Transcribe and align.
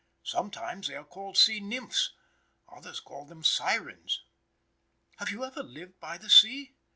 Sometimes 0.23 0.87
they 0.87 0.95
are 0.95 1.03
called 1.03 1.37
sea 1.37 1.59
nymphs; 1.59 2.13
others 2.67 2.99
call 2.99 3.27
them 3.27 3.43
sirens. 3.43 4.23
Have 5.17 5.29
you 5.29 5.43
ever 5.45 5.61
lived 5.61 5.99
by 5.99 6.17
the 6.17 6.27
sea? 6.27 6.73